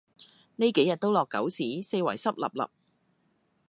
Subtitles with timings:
[0.55, 2.69] 呢幾日都落狗屎，四圍濕 𣲷𣲷